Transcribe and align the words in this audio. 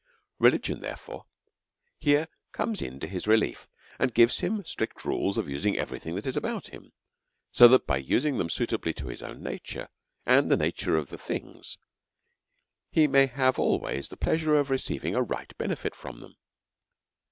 Religion, 0.39 0.79
therefore, 0.81 1.27
here 1.99 2.27
comes 2.53 2.81
in 2.81 2.99
to 2.99 3.05
his 3.05 3.27
relief, 3.27 3.67
and 3.99 4.15
gives 4.15 4.39
him 4.39 4.65
strict 4.65 5.05
rules 5.05 5.37
of 5.37 5.47
using 5.47 5.77
every 5.77 5.99
thing 5.99 6.15
that 6.15 6.25
is 6.25 6.35
about 6.35 6.69
him, 6.69 6.91
that, 7.55 7.85
by 7.85 8.01
so 8.01 8.07
using 8.07 8.39
them 8.39 8.49
suitably 8.49 8.95
to 8.95 9.09
his 9.09 9.21
own 9.21 9.43
nature 9.43 9.89
and 10.25 10.49
the 10.49 10.57
nature 10.57 10.97
of 10.97 11.09
the 11.09 11.19
things, 11.19 11.77
he 12.89 13.05
may 13.05 13.27
have 13.27 13.59
always 13.59 14.07
the 14.07 14.17
pleasure 14.17 14.55
of 14.55 14.71
receiving 14.71 15.13
a 15.13 15.21
right 15.21 15.55
benefit 15.59 15.93
from 15.93 16.19
them. 16.19 16.33